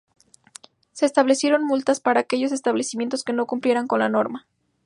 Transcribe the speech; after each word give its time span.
Se 0.93 1.05
establecieron 1.05 1.63
multas 1.63 1.99
para 1.99 2.21
aquellos 2.21 2.51
establecimientos 2.51 3.23
que 3.23 3.33
no 3.33 3.45
cumplieran 3.45 3.85
con 3.85 3.99
la 3.99 4.09
norma. 4.09 4.47